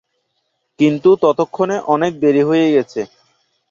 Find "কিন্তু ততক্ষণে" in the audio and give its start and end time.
0.79-1.77